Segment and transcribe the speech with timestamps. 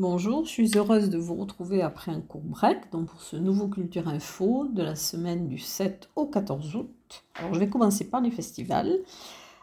[0.00, 3.68] Bonjour, je suis heureuse de vous retrouver après un court break donc pour ce nouveau
[3.68, 7.24] Culture Info de la semaine du 7 au 14 août.
[7.34, 8.96] Alors je vais commencer par les festivals.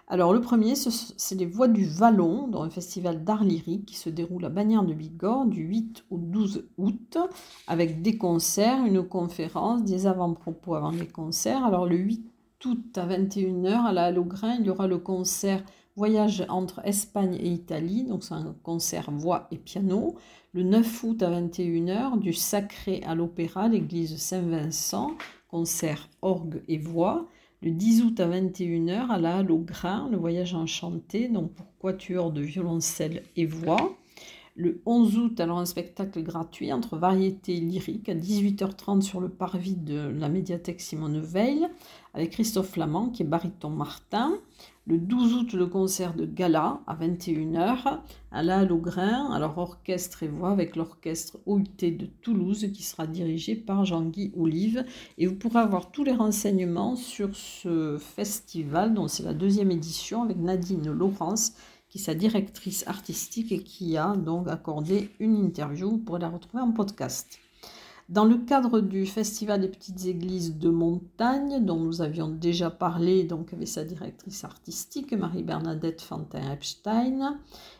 [0.09, 4.09] Alors le premier, c'est les Voix du Vallon, dans un festival d'art lyrique qui se
[4.09, 7.17] déroule à Bagnères de Bigorre du 8 au 12 août,
[7.67, 11.65] avec des concerts, une conférence, des avant-propos avant les concerts.
[11.65, 12.25] Alors le 8
[12.63, 15.61] août à 21h à la Halograin, il y aura le concert
[15.97, 20.15] Voyage entre Espagne et Italie, donc c'est un concert voix et piano.
[20.53, 25.17] Le 9 août à 21h, du Sacré à l'Opéra, l'église Saint-Vincent,
[25.49, 27.25] concert orgue et voix.
[27.63, 31.65] Le 10 août à 21h, à la Halle au Grain, le voyage enchanté, donc pour
[31.79, 33.97] quatuor de violoncelle et voix?
[34.59, 39.29] Le 11 août, alors un spectacle gratuit entre variété et lyrique à 18h30 sur le
[39.29, 41.67] parvis de la médiathèque Simone Veil
[42.15, 44.33] avec Christophe Flamand qui est baryton Martin.
[44.87, 47.99] Le 12 août, le concert de gala à 21h
[48.31, 53.85] à la alors orchestre et voix avec l'orchestre OUT de Toulouse qui sera dirigé par
[53.85, 54.85] Jean-Guy Olive.
[55.19, 60.23] Et vous pourrez avoir tous les renseignements sur ce festival, dont c'est la deuxième édition
[60.23, 61.53] avec Nadine Laurence
[61.89, 65.89] qui est sa directrice artistique et qui a donc accordé une interview.
[65.89, 67.39] Vous pourrez la retrouver en podcast.
[68.09, 73.25] Dans le cadre du Festival des petites églises de montagne, dont nous avions déjà parlé
[73.25, 77.37] donc avec sa directrice artistique, Marie-Bernadette Fantin-Epstein,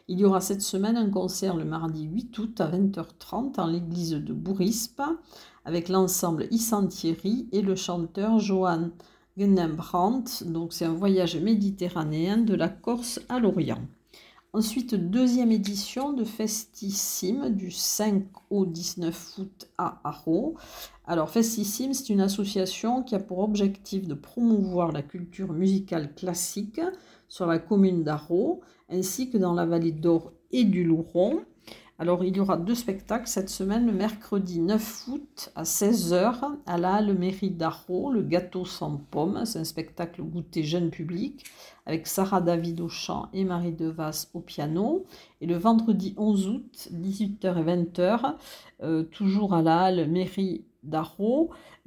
[0.10, 4.12] il y aura cette semaine un concert le mardi 8 août à 20h30 en l'église
[4.12, 5.02] de Bourispe
[5.64, 8.90] avec l'ensemble Issantieri et le chanteur Johan
[9.38, 10.44] Gunnembrandt.
[10.44, 13.88] Donc c'est un voyage méditerranéen de la Corse à l'Orient.
[14.58, 20.56] Ensuite, deuxième édition de Festissime du 5 au 19 août à Arro.
[21.06, 26.82] Alors, Festissime, c'est une association qui a pour objectif de promouvoir la culture musicale classique
[27.28, 31.42] sur la commune d'Arro, ainsi que dans la vallée d'Or et du Louron.
[32.00, 36.78] Alors, il y aura deux spectacles cette semaine, le mercredi 9 août à 16h à
[36.78, 39.46] la Halle Mairie le gâteau sans pomme.
[39.46, 41.44] C'est un spectacle goûté jeune public
[41.88, 45.06] avec Sarah David au chant et Marie Devas au piano.
[45.42, 48.36] Et le vendredi 11 août, 18h et 20h,
[48.84, 50.66] euh, toujours à la Halle Mairie.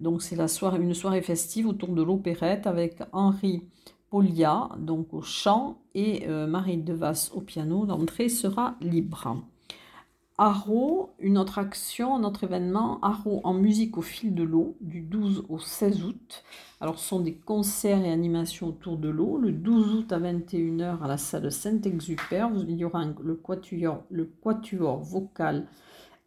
[0.00, 3.62] Donc, c'est une soirée festive autour de l'opérette avec Henri
[4.10, 7.86] Polia donc au chant et euh, Marie Devas au piano.
[7.86, 9.40] L'entrée sera libre.
[10.42, 15.02] Arro, une autre action, un autre événement, Arro en musique au fil de l'eau, du
[15.02, 16.44] 12 au 16 août.
[16.80, 19.36] Alors, ce sont des concerts et animations autour de l'eau.
[19.36, 25.66] Le 12 août à 21h à la salle Saint-Exupère, il y aura le, quatuor, vocal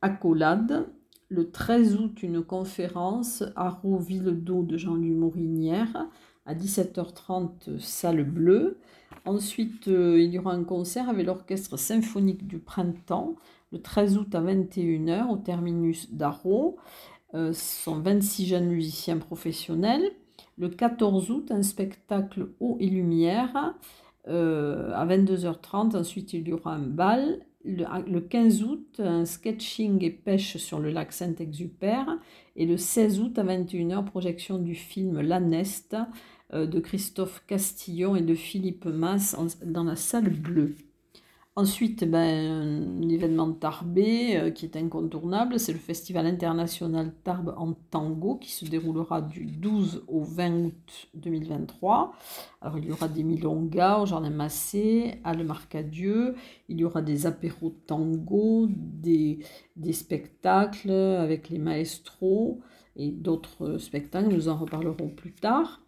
[0.04, 0.86] Accolade.
[1.30, 6.06] Le 13 août, une conférence Arro Ville d'eau de Jean-Louis Morinière.
[6.46, 8.78] À 17h30, salle bleue.
[9.26, 13.36] Ensuite, euh, il y aura un concert avec l'orchestre symphonique du printemps
[13.74, 16.78] le 13 août à 21h au terminus d'Arro.
[17.34, 20.12] Euh, ce sont 26 jeunes musiciens professionnels.
[20.58, 23.76] Le 14 août, un spectacle eau et lumière
[24.28, 25.98] euh, à 22h30.
[25.98, 27.40] Ensuite, il y aura un bal.
[27.66, 32.20] Le, 15 août, un sketching et pêche sur le lac Saint-Exupère.
[32.56, 35.96] Et le 16 août à 21h, projection du film La Neste
[36.54, 39.36] euh, de Christophe Castillon et de Philippe Mass
[39.66, 40.76] dans la salle bleue.
[41.56, 47.74] Ensuite, ben, un événement Tarbé euh, qui est incontournable, c'est le Festival international Tarbes en
[47.92, 52.16] tango qui se déroulera du 12 au 20 août 2023.
[52.60, 56.34] Alors il y aura des milongas au Jardin Massé, à Le Marcadieu,
[56.70, 59.38] il y aura des apéros tango, des,
[59.76, 62.62] des spectacles avec les maestros
[62.96, 65.83] et d'autres spectacles, nous en reparlerons plus tard.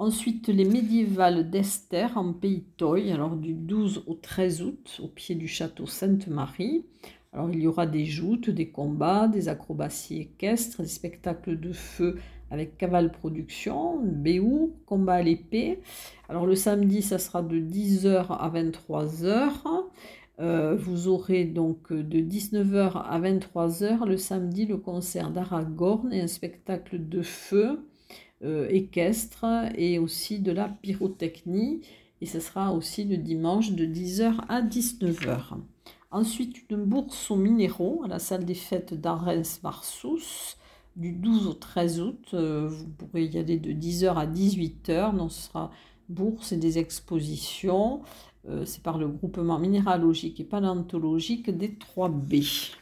[0.00, 5.34] Ensuite, les médiévales d'Esther en Pays Toy, alors du 12 au 13 août, au pied
[5.34, 6.86] du château Sainte-Marie.
[7.34, 12.16] Alors, il y aura des joutes, des combats, des acrobaties équestres, des spectacles de feu
[12.50, 15.80] avec Caval Production, Béou, combat à l'épée.
[16.30, 19.50] Alors, le samedi, ça sera de 10h à 23h.
[20.40, 26.26] Euh, vous aurez donc de 19h à 23h le samedi le concert d'Aragorn et un
[26.26, 27.84] spectacle de feu
[28.42, 29.44] euh, équestre
[29.76, 31.82] et aussi de la pyrotechnie.
[32.20, 35.56] Et ce sera aussi le dimanche de 10h à 19h.
[36.10, 40.56] Ensuite, une bourse aux minéraux à la salle des fêtes d'Arens-Marsous
[40.96, 42.30] du 12 au 13 août.
[42.34, 45.16] Euh, vous pourrez y aller de 10h à 18h.
[45.16, 45.70] Donc, ce sera
[46.08, 48.02] bourse et des expositions.
[48.48, 52.72] Euh, c'est par le groupement minéralogique et paléontologique des 3B.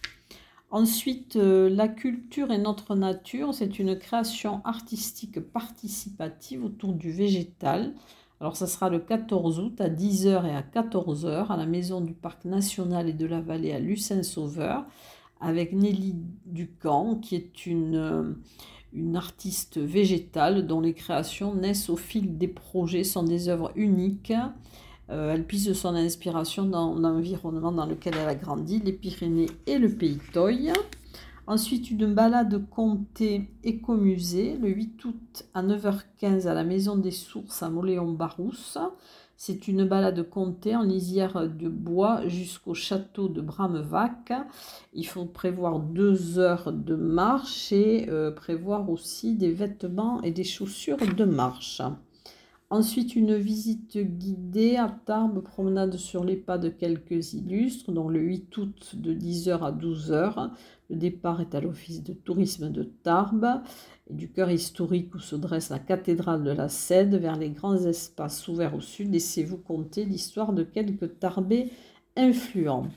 [0.70, 7.94] Ensuite, euh, La culture et notre nature, c'est une création artistique participative autour du végétal.
[8.40, 12.12] Alors, ça sera le 14 août à 10h et à 14h à la Maison du
[12.12, 14.84] Parc National et de la Vallée à Lucin-Sauveur
[15.40, 16.16] avec Nelly
[16.46, 18.34] Ducamp, qui est une, euh,
[18.92, 24.32] une artiste végétale dont les créations naissent au fil des projets, sont des œuvres uniques.
[25.10, 29.78] Euh, elle puise son inspiration dans l'environnement dans lequel elle a grandi, les Pyrénées et
[29.78, 30.72] le Pays Toy.
[31.46, 37.62] Ensuite, une balade comté écomusée le 8 août à 9h15 à la Maison des Sources
[37.62, 38.76] à Moléon-Barousse.
[39.40, 44.32] C'est une balade comté en lisière de bois jusqu'au château de Bramevac.
[44.92, 50.44] Il faut prévoir deux heures de marche et euh, prévoir aussi des vêtements et des
[50.44, 51.80] chaussures de marche.
[52.70, 58.20] Ensuite, une visite guidée à Tarbes, promenade sur les pas de quelques illustres, dont le
[58.20, 60.50] 8 août de 10h à 12h.
[60.90, 63.62] Le départ est à l'office de tourisme de Tarbes
[64.10, 67.86] et du cœur historique où se dresse la cathédrale de la Cède vers les grands
[67.86, 69.12] espaces ouverts au sud.
[69.12, 71.72] Laissez-vous conter l'histoire de quelques Tarbés
[72.16, 72.88] influents.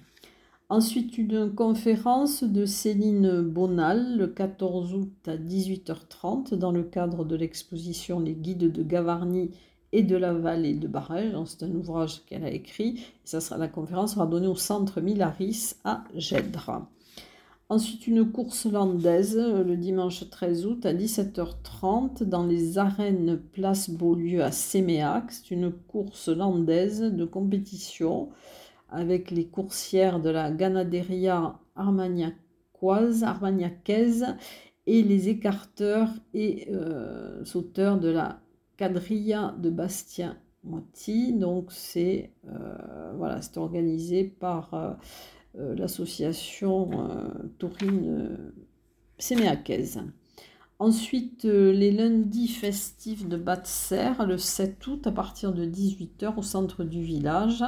[0.72, 7.36] Ensuite, une conférence de Céline Bonal le 14 août à 18h30 dans le cadre de
[7.36, 9.52] l'exposition Les guides de Gavarnie
[9.92, 11.34] et de la vallée de Barège.
[11.46, 13.04] C'est un ouvrage qu'elle a écrit.
[13.26, 16.88] ça sera, la conférence sera donnée au centre Milaris à Gèdre.
[17.68, 24.42] Ensuite, une course landaise le dimanche 13 août à 17h30 dans les arènes Place Beaulieu
[24.42, 25.34] à Séméac.
[25.34, 28.30] C'est une course landaise de compétition
[28.92, 34.26] avec les coursières de la Ganaderia armagnacoise, armagnacaise
[34.86, 38.42] et les écarteurs et euh, sauteurs de la
[38.78, 41.34] quadrilla de Bastien Moiti.
[41.34, 46.92] Donc c'est euh, voilà, c'est organisé par euh, l'association
[47.58, 48.52] taurine
[49.18, 50.02] séméacaise.
[50.82, 56.84] Ensuite, les lundis festifs de Batser, le 7 août à partir de 18h au centre
[56.84, 57.64] du village.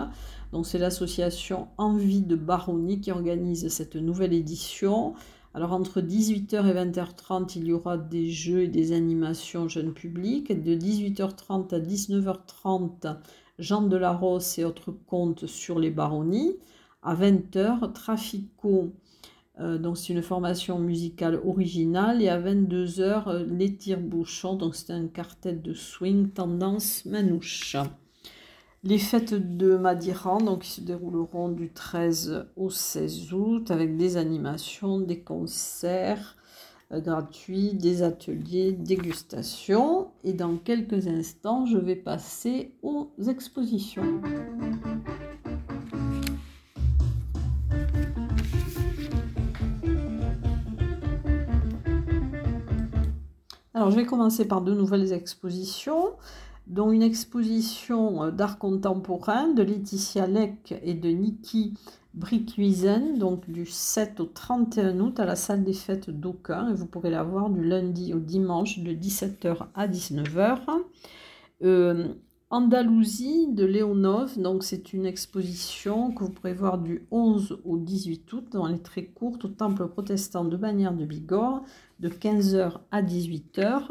[0.52, 5.14] Donc c'est l'association Envie de Baronnie qui organise cette nouvelle édition.
[5.54, 10.52] Alors entre 18h et 20h30, il y aura des jeux et des animations jeunes publics.
[10.52, 13.18] De 18h30 à 19h30,
[13.60, 16.56] Jean de la Rosse et autres contes sur les baronnies.
[17.04, 18.92] À 20h, Trafico,
[19.60, 22.22] euh, c'est une formation musicale originale.
[22.22, 27.76] Et à 22h, euh, Les Tire-Bouchons, donc c'est un quartet de swing tendance manouche.
[28.84, 35.00] Les fêtes de Madiran donc, se dérouleront du 13 au 16 août avec des animations,
[35.00, 36.36] des concerts
[36.92, 40.10] euh, gratuits, des ateliers, dégustations.
[40.24, 44.22] Et dans quelques instants, je vais passer aux expositions.
[53.84, 56.14] Alors, je vais commencer par deux nouvelles expositions
[56.68, 61.74] dont une exposition euh, d'art contemporain de Laetitia Leck et de Niki
[62.14, 66.70] Brickhuizen, donc du 7 au 31 août à la salle des fêtes d'Aucun.
[66.70, 70.60] Et vous pourrez la voir du lundi au dimanche de 17h à 19h.
[71.64, 72.08] Euh,
[72.54, 78.32] Andalousie de Léonov, donc c'est une exposition que vous pourrez voir du 11 au 18
[78.32, 81.64] août, dans les très courte, au temple protestant de Bagnères de Bigorre,
[82.04, 83.88] de 15h à 18h.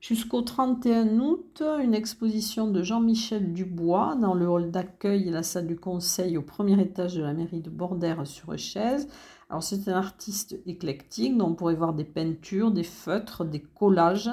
[0.00, 5.68] Jusqu'au 31 août, une exposition de Jean-Michel Dubois dans le hall d'accueil et la salle
[5.68, 9.08] du conseil au premier étage de la mairie de Bordère sur chaise.
[9.50, 14.30] Alors c'est un artiste éclectique, dont on pourrait voir des peintures, des feutres, des collages,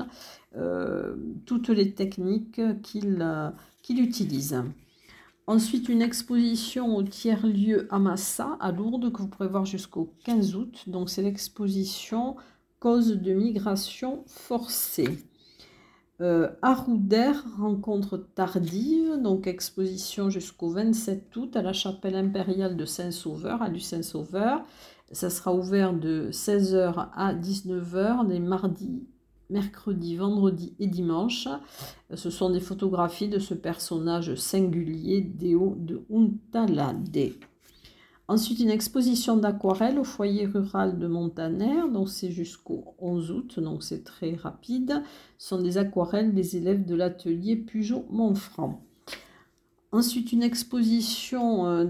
[0.57, 3.51] euh, toutes les techniques qu'il euh,
[3.87, 4.63] utilise.
[5.47, 10.83] Ensuite, une exposition au tiers-lieu Amassa à Lourdes que vous pourrez voir jusqu'au 15 août.
[10.87, 12.35] Donc c'est l'exposition
[12.79, 15.25] Cause de migration forcée.
[16.21, 16.49] Euh,
[17.59, 24.61] rencontre tardive, donc exposition jusqu'au 27 août à la chapelle impériale de Saint-Sauveur, à Saint-Sauveur.
[25.11, 29.03] Ça sera ouvert de 16h à 19h les mardis,
[29.49, 31.47] mercredis, vendredis et dimanche.
[32.13, 37.33] Ce sont des photographies de ce personnage singulier, Déo de Untalade.
[38.27, 43.83] Ensuite, une exposition d'aquarelle au foyer rural de Montaner, donc c'est jusqu'au 11 août, donc
[43.83, 45.03] c'est très rapide.
[45.37, 48.81] Ce sont des aquarelles des élèves de l'atelier Pujot-Montfranc.
[49.91, 51.85] Ensuite, une exposition euh,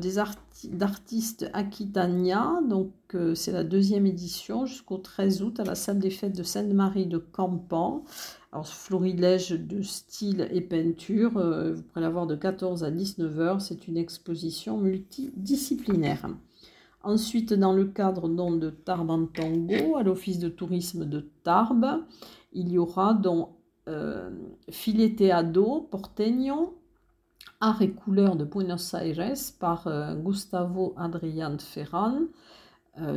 [0.65, 6.09] d'artistes Aquitania, donc euh, c'est la deuxième édition jusqu'au 13 août à la salle des
[6.09, 8.03] fêtes de Sainte-Marie de Campan.
[8.55, 13.39] Alors, florilège de style et peinture, euh, vous pourrez la voir de 14 à 19
[13.41, 13.59] heures.
[13.59, 16.29] C'est une exposition multidisciplinaire.
[17.03, 22.05] Ensuite, dans le cadre de Tarbes Tango, à l'Office de tourisme de Tarbes,
[22.53, 23.49] il y aura donc
[23.89, 24.31] euh,
[25.91, 26.77] Porteño,
[27.59, 32.19] Art et couleurs de Buenos Aires par euh, Gustavo Adrián Ferran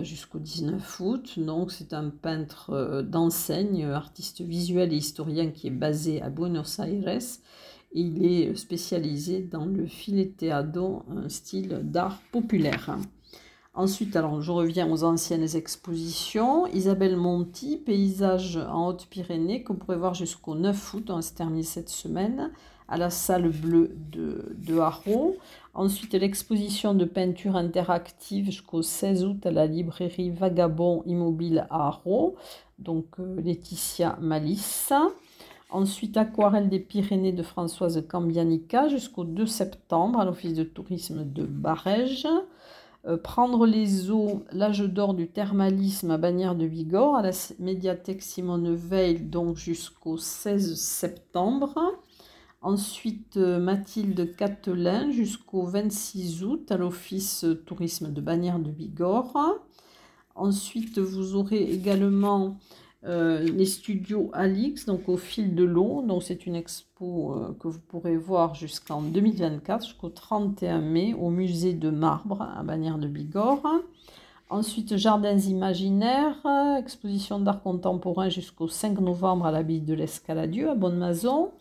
[0.03, 1.39] jusqu'au 19 août.
[1.39, 6.79] Donc, c'est un peintre euh, d'enseigne, artiste visuel et historien qui est basé à Buenos
[6.79, 7.09] Aires.
[7.93, 12.99] Et il est spécialisé dans le fileteado, un style d'art populaire.
[13.79, 16.67] Ensuite, je reviens aux anciennes expositions.
[16.67, 21.89] Isabelle Monti, paysage en Haute-Pyrénées, qu'on pourrait voir jusqu'au 9 août, on se termine cette
[21.89, 22.51] semaine,
[22.89, 25.37] à la salle bleue de, de Haro.
[25.79, 32.35] Ensuite, l'exposition de peinture interactive jusqu'au 16 août à la librairie Vagabond Immobile à Haro,
[32.81, 34.93] donc euh, Laetitia Malice.
[35.71, 41.45] Ensuite, Aquarelle des Pyrénées de Françoise Cambianica jusqu'au 2 septembre à l'Office de tourisme de
[41.45, 42.27] Barège.
[43.07, 47.31] Euh, prendre les eaux, l'âge d'or du thermalisme à Bagnères de Bigorre, à la
[47.61, 52.01] médiathèque Simone Veil, donc jusqu'au 16 septembre.
[52.61, 59.61] Ensuite, euh, Mathilde Catelin jusqu'au 26 août à l'Office Tourisme de Bagnères de Bigorre.
[60.35, 62.57] Ensuite, vous aurez également
[63.05, 66.03] euh, les studios Alix, donc au fil de l'eau.
[66.03, 71.31] Donc c'est une expo euh, que vous pourrez voir jusqu'en 2024, jusqu'au 31 mai, au
[71.31, 73.83] musée de marbre à Bagnères de Bigorre.
[74.51, 76.45] Ensuite, Jardins imaginaires,
[76.77, 81.53] exposition d'art contemporain jusqu'au 5 novembre à l'abbaye de l'Escaladieu à Bonne-Maison.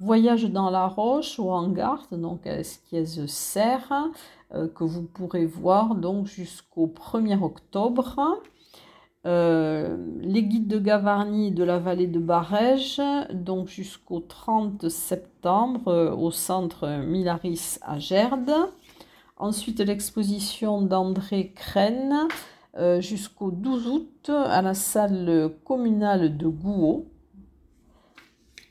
[0.00, 4.10] Voyage dans la roche au hangar, donc à Esquiez Serre,
[4.54, 8.40] euh, que vous pourrez voir donc jusqu'au 1er octobre.
[9.26, 13.02] Euh, les guides de Gavarnie de la vallée de Barège,
[13.32, 18.52] donc jusqu'au 30 septembre euh, au centre Milaris à Gerde.
[19.36, 22.28] Ensuite, l'exposition d'André Crène
[22.76, 27.06] euh, jusqu'au 12 août à la salle communale de Gouault.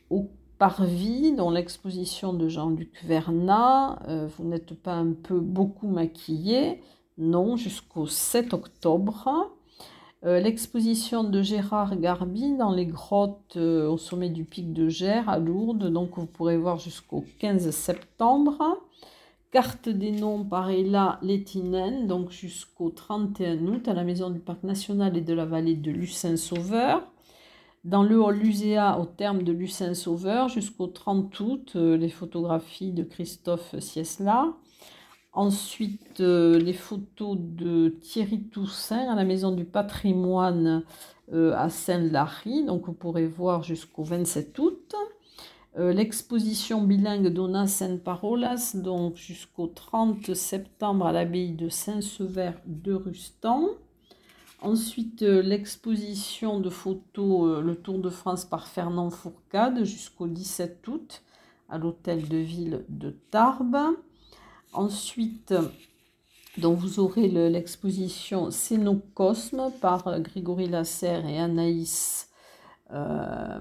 [0.09, 3.99] Au Parvis, dont l'exposition de Jean-Luc Vernat.
[4.37, 6.81] vous n'êtes pas un peu beaucoup maquillé
[7.17, 9.51] Non, jusqu'au 7 octobre.
[10.25, 15.29] Euh, l'exposition de Gérard Garbi dans les grottes euh, au sommet du pic de Gers
[15.29, 18.79] à Lourdes, donc vous pourrez voir jusqu'au 15 septembre.
[19.51, 24.63] Carte des noms par Ella Lettinen, donc jusqu'au 31 août à la maison du Parc
[24.63, 27.03] national et de la vallée de Lucin-Sauveur.
[27.87, 33.01] Dans le hall Luséa au terme de Lucin-Sauveur jusqu'au 30 août, euh, les photographies de
[33.01, 34.57] Christophe Siesla.
[35.31, 40.83] Ensuite, euh, les photos de Thierry Toussaint à la Maison du patrimoine
[41.31, 42.65] euh, à Saint-Lary.
[42.65, 44.95] Donc, vous pourrez voir jusqu'au 27 août.
[45.77, 53.69] L'exposition bilingue Donna Saint Parolas, donc jusqu'au 30 septembre à l'abbaye de Saint-Sever de Rustan.
[54.61, 61.21] Ensuite, l'exposition de photos Le Tour de France par Fernand Fourcade jusqu'au 17 août
[61.69, 63.77] à l'hôtel de ville de Tarbes.
[64.73, 65.53] Ensuite,
[66.57, 72.29] vous aurez l'exposition Cénocosme par euh, Grégory Lasserre et Anaïs
[72.91, 73.59] euh.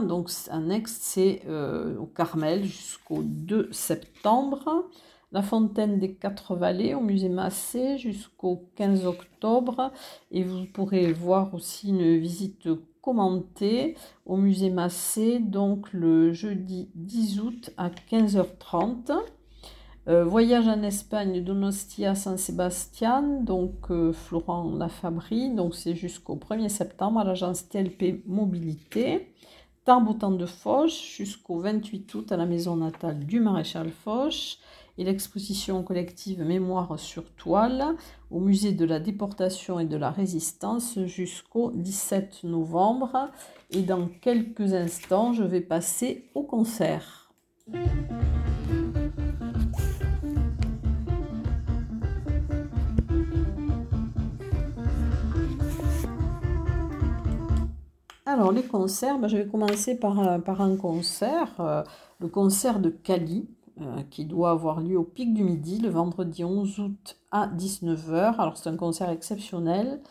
[0.00, 4.88] Donc annexe, c'est euh, au Carmel jusqu'au 2 septembre.
[5.32, 9.90] La Fontaine des Quatre Vallées au musée Massé jusqu'au 15 octobre.
[10.30, 12.68] Et vous pourrez voir aussi une visite
[13.00, 13.96] commenté
[14.26, 19.12] au musée Massé, donc le jeudi 10 août à 15h30.
[20.08, 26.68] Euh, voyage en Espagne d'Onostia San Sebastian, donc euh, Florent Lafabrie, donc c'est jusqu'au 1er
[26.68, 29.32] septembre à l'agence TLP Mobilité.
[29.84, 34.58] Tarbes de Foch jusqu'au 28 août à la maison natale du maréchal Foch
[34.98, 37.96] et l'exposition collective Mémoire sur toile
[38.30, 43.30] au musée de la déportation et de la résistance jusqu'au 17 novembre.
[43.70, 47.32] Et dans quelques instants, je vais passer au concert.
[58.24, 61.82] Alors les concerts, ben, je vais commencer par, par un concert, euh,
[62.18, 63.46] le concert de Cali,
[63.80, 68.36] euh, qui doit avoir lieu au Pic du Midi le vendredi 11 août à 19h.
[68.36, 70.02] Alors c'est un concert exceptionnel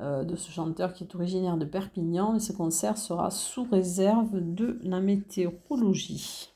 [0.00, 4.38] euh, de ce chanteur qui est originaire de Perpignan et ce concert sera sous réserve
[4.40, 6.52] de la météorologie.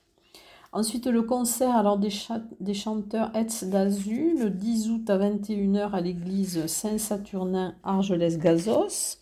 [0.71, 2.13] Ensuite le concert alors des,
[2.61, 9.19] des chanteurs Etz d'Azu le 10 août à 21h à l'église Saint-Saturnin Argelès-Gazos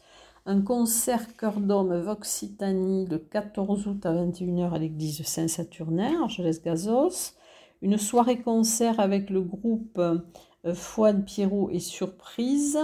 [0.46, 7.32] un concert cœur d'homme Voxitanie le 14 août à 21h à l'église Saint-Saturnin, Argelès-Gazos,
[7.80, 10.00] une soirée concert avec le groupe
[10.74, 12.78] Fouad Pierrot et Surprise.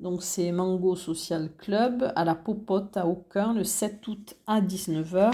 [0.00, 5.32] Donc c'est Mango Social Club à la Popote à Aucun le 7 août à 19h.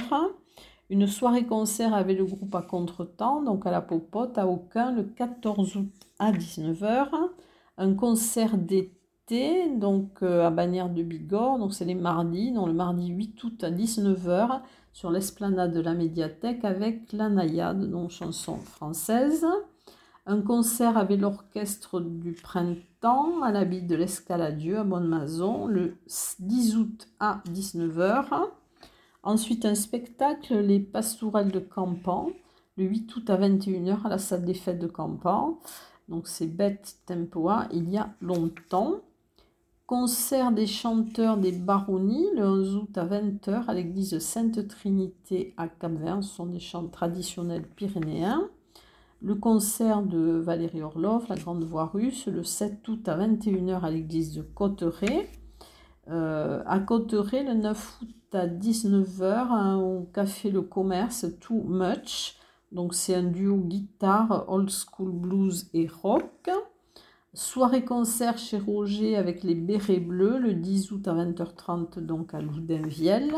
[0.91, 5.05] Une soirée concert avec le groupe à contretemps, donc à la Popote à Aucun le
[5.05, 7.09] 14 août à 19h.
[7.79, 9.00] Un concert d'été,
[9.77, 13.65] donc euh, à Bagnères de Bigorre, donc c'est les mardis, donc le mardi 8 août
[13.65, 14.61] à 19h
[14.93, 19.47] sur l'esplanade de la médiathèque avec la Naïade, donc chanson française.
[20.27, 25.97] Un concert avec l'orchestre du printemps à l'habit de l'Escaladieu à Bonne-Mazon le
[26.41, 28.49] 10 août à 19h.
[29.23, 32.31] Ensuite, un spectacle, Les Pastourelles de Campan,
[32.77, 35.59] le 8 août à 21h à la salle des fêtes de Campan.
[36.09, 39.01] Donc, c'est Bête Tempoa, il y a longtemps.
[39.91, 45.67] Concert des chanteurs des baronnies, le 11 août à 20h à l'église Sainte Trinité à
[45.67, 46.23] Cap-Vert.
[46.23, 48.49] Ce sont des chants traditionnels pyrénéens
[49.21, 53.91] le concert de Valérie Orloff, La Grande Voix Russe, le 7 août à 21h à
[53.91, 55.29] l'église de Cotteret.
[56.07, 62.37] Euh, à Cotteret, le 9 août à 19h, hein, au café Le Commerce, Too Much.
[62.71, 66.49] Donc c'est un duo guitare, old school blues et rock.
[67.33, 72.41] Soirée concert chez Roger avec les Bérets Bleus le 10 août à 20h30 donc à
[72.41, 73.37] Loudinvielle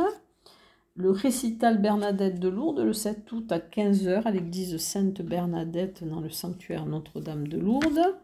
[0.95, 6.31] le récital Bernadette de Lourdes le 7 août à 15h à l'église Sainte-Bernadette dans le
[6.31, 8.15] sanctuaire Notre-Dame de Lourdes.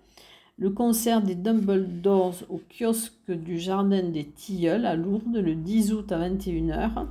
[0.59, 6.13] Le concert des Dumbledores au kiosque du Jardin des Tilleuls à Lourdes le 10 août
[6.13, 7.07] à 21h.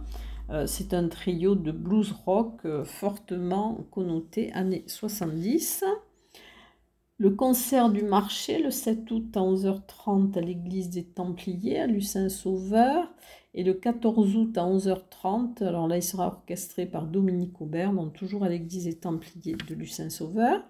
[0.49, 5.83] Euh, c'est un trio de blues rock euh, fortement connoté années 70.
[7.19, 13.11] Le concert du marché le 7 août à 11h30 à l'église des Templiers à Lucin-Sauveur
[13.55, 18.13] et le 14 août à 11h30, alors là il sera orchestré par Dominique Aubert, donc
[18.13, 20.63] toujours à l'église des Templiers de Lucin-Sauveur.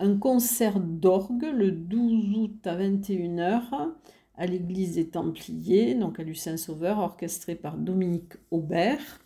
[0.00, 3.92] Un concert d'orgue le 12 août à 21h
[4.34, 9.20] à l'église des Templiers, donc à Lucin-Sauveur, orchestré par Dominique Aubert.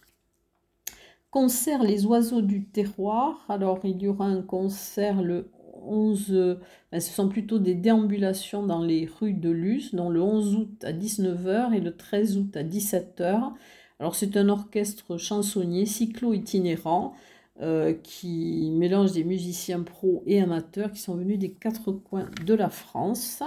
[1.30, 3.46] Concert Les Oiseaux du Terroir.
[3.48, 5.48] Alors, il y aura un concert le
[5.84, 6.58] 11,
[6.92, 10.84] ben, ce sont plutôt des déambulations dans les rues de Luce, dont le 11 août
[10.84, 13.52] à 19h et le 13 août à 17h.
[13.98, 17.14] Alors c'est un orchestre chansonnier cyclo-itinérant
[17.60, 22.54] euh, qui mélange des musiciens pros et amateurs qui sont venus des quatre coins de
[22.54, 23.42] la France.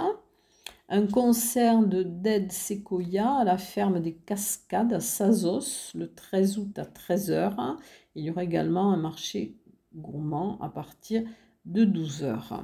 [0.88, 6.78] Un concert de Dead Sequoia à la ferme des Cascades à Sazos le 13 août
[6.78, 7.76] à 13h.
[8.14, 9.56] Il y aura également un marché
[9.96, 11.24] gourmand à partir
[11.64, 12.62] de de 12 heures.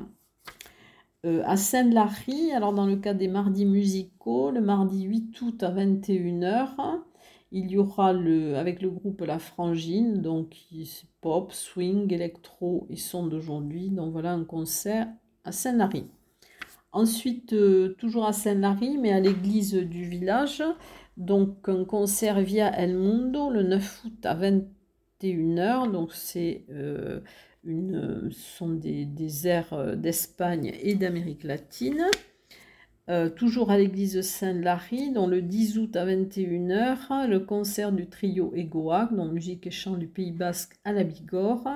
[1.26, 5.70] Euh, à Saint-Lary, alors dans le cas des mardis musicaux, le mardi 8 août à
[5.70, 7.00] 21h,
[7.52, 10.56] il y aura le, avec le groupe La Frangine, donc
[11.20, 13.90] pop, swing, électro et son d'aujourd'hui.
[13.90, 15.08] Donc voilà un concert
[15.44, 16.06] à Saint-Lary.
[16.92, 20.62] Ensuite, euh, toujours à Saint-Lary, mais à l'église du village,
[21.16, 25.90] donc un concert via El Mundo le 9 août à 21h.
[25.90, 27.20] Donc c'est euh,
[27.64, 32.04] une, ce sont des, airs euh, d'Espagne et d'Amérique latine.
[33.08, 38.52] Euh, toujours à l'église Saint-Lary, dans le 10 août à 21h, le concert du trio
[38.54, 41.68] Egoac, dont musique et chant du Pays Basque à la Bigorre.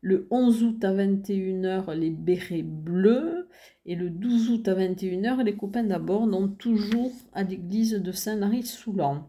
[0.00, 3.48] Le 11 août à 21h, les Bérets Bleus.
[3.86, 9.28] Et le 12 août à 21h, les copains d'abord, donc toujours à l'église de Saint-Lary-Soulan.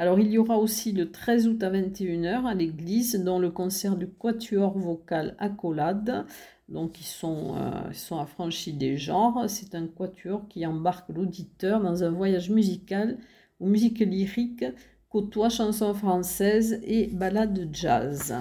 [0.00, 3.96] Alors il y aura aussi le 13 août à 21h à l'église dans le concert
[3.96, 6.24] du Quatuor vocal Accolade.
[6.68, 9.50] Donc ils sont, euh, sont affranchis des genres.
[9.50, 13.18] C'est un quatuor qui embarque l'auditeur dans un voyage musical
[13.58, 14.64] où musique lyrique
[15.08, 18.32] côtoie chansons françaises et ballades jazz.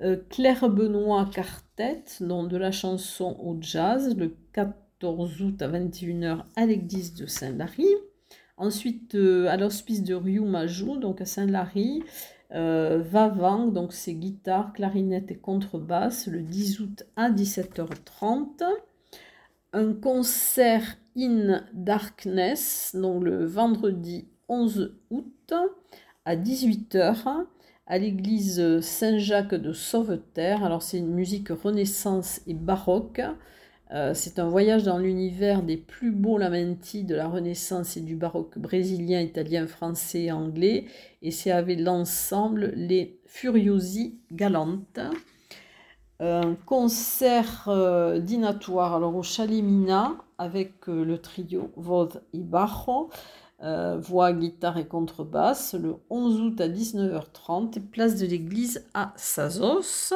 [0.00, 6.42] Euh, Claire Benoît Cartet, dont de la chanson au jazz, le 14 août à 21h
[6.56, 7.86] à l'église de Saint-Lary.
[8.58, 12.02] Ensuite, euh, à l'hospice de Riou-Majou, donc à Saint-Lary,
[12.52, 18.62] euh, Vavang, donc c'est guitare, clarinette et contrebasse, le 10 août à 17h30.
[19.74, 25.52] Un concert in Darkness, donc le vendredi 11 août
[26.24, 27.44] à 18h
[27.86, 30.64] à l'église Saint-Jacques de Sauveterre.
[30.64, 33.20] Alors c'est une musique renaissance et baroque.
[33.92, 38.16] Euh, c'est un voyage dans l'univers des plus beaux lamenti de la Renaissance et du
[38.16, 40.86] baroque brésilien, italien, français et anglais.
[41.22, 45.00] Et c'est avec l'ensemble les Furiosi Galantes.
[46.18, 53.10] Un concert euh, dînatoire alors au Chalet Mina avec euh, le trio Vod et Bajo,
[53.98, 60.12] voix, guitare et contrebasse, le 11 août à 19h30, place de l'église à Sazos.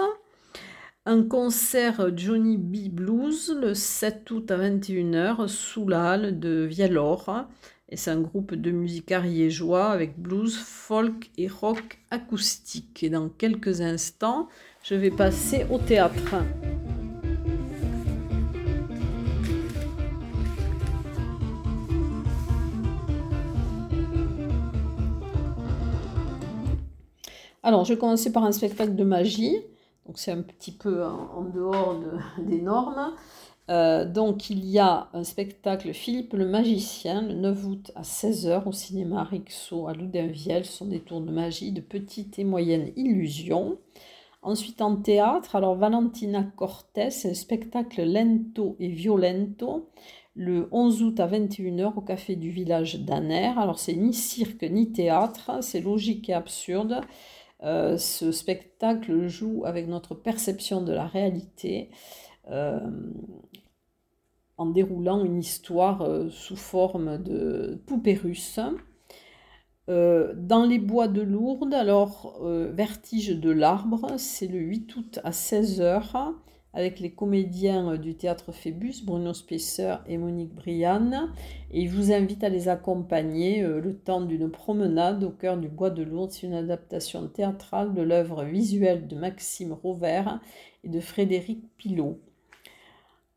[1.07, 7.47] Un concert Johnny B Blues le 7 août à 21h sous halle de Vialor.
[7.89, 13.03] Et c'est un groupe de musique ariégeois avec blues, folk et rock acoustique.
[13.03, 14.49] Et dans quelques instants,
[14.83, 16.37] je vais passer au théâtre.
[27.63, 29.57] Alors, je vais commencer par un spectacle de magie.
[30.11, 31.97] Donc, c'est un petit peu en, dehors
[32.41, 33.15] des normes.
[33.69, 38.67] Euh, donc, il y a un spectacle Philippe le Magicien le 9 août à 16h
[38.67, 40.65] au cinéma Rixo à Loudainvielle.
[40.65, 43.79] Ce sont des tours de magie de petites et moyennes illusions.
[44.43, 49.91] Ensuite, en théâtre, alors Valentina Cortés, un spectacle lento et violento
[50.35, 53.53] le 11 août à 21h au café du village d'Aner.
[53.57, 57.01] Alors, c'est ni cirque ni théâtre, c'est logique et absurde.
[57.63, 61.91] Euh, ce spectacle joue avec notre perception de la réalité
[62.51, 62.81] euh,
[64.57, 68.59] en déroulant une histoire euh, sous forme de poupée russe.
[69.89, 76.33] dans les bois de Lourdes, alors Vertige de l'arbre, c'est le 8 août à 16h
[76.73, 81.33] avec les comédiens euh, du théâtre Phébus, Bruno Spesser et Monique Brianne.
[81.71, 85.69] Et il vous invite à les accompagner euh, le temps d'une promenade au cœur du
[85.69, 86.33] bois de Lourdes.
[86.33, 90.41] C'est une adaptation théâtrale de l'œuvre visuelle de Maxime Rovert
[90.85, 92.19] et de Frédéric Pilot.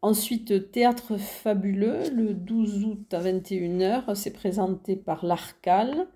[0.01, 6.07] Ensuite, Théâtre fabuleux, le 12 août à 21h, c'est présenté par l'Arcal.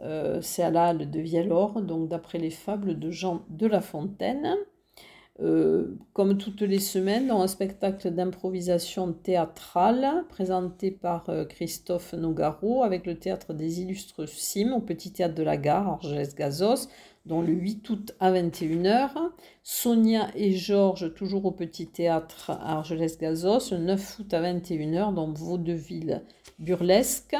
[0.00, 3.80] Euh, c'est à la halle de Vialor, donc d'après les fables de Jean de La
[3.80, 4.54] Fontaine.
[5.40, 12.84] Euh, comme toutes les semaines, dans un spectacle d'improvisation théâtrale présenté par euh, Christophe Nogaro
[12.84, 16.88] avec le théâtre des Illustres Cimes au Petit Théâtre de la Gare, Argelès-Gazos,
[17.26, 19.10] dont le 8 août à 21h.
[19.64, 25.32] Sonia et Georges, toujours au Petit Théâtre à Argelès-Gazos, le 9 août à 21h, dans
[25.32, 26.22] Vaudeville
[26.60, 27.36] Burlesque.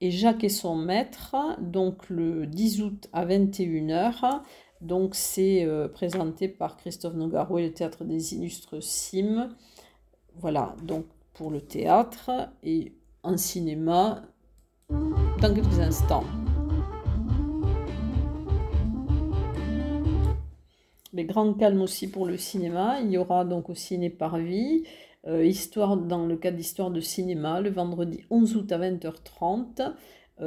[0.00, 4.42] Et Jacques et son maître, donc le 10 août à 21h,
[4.80, 9.54] donc c'est euh, présenté par Christophe Nogaro et le Théâtre des Illustres Cimes.
[10.36, 12.30] Voilà, donc pour le théâtre
[12.62, 14.22] et en cinéma
[14.90, 16.24] dans quelques instants.
[21.12, 23.00] Mais grand calme aussi pour le cinéma.
[23.00, 24.84] Il y aura donc au Ciné Parvis,
[25.26, 29.92] euh, histoire, dans le cadre d'histoire de cinéma, le vendredi 11 août à 20h30,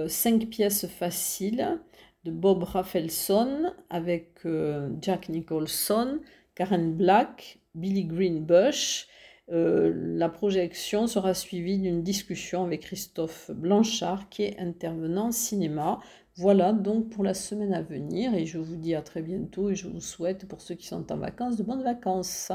[0.07, 1.79] 5 pièces faciles
[2.23, 6.19] de Bob Rafelson avec euh, Jack Nicholson,
[6.55, 9.07] Karen Black, Billy Greenbush.
[9.49, 15.99] Euh, la projection sera suivie d'une discussion avec Christophe Blanchard qui est intervenant cinéma.
[16.35, 19.75] Voilà donc pour la semaine à venir et je vous dis à très bientôt et
[19.75, 22.51] je vous souhaite pour ceux qui sont en vacances de bonnes vacances.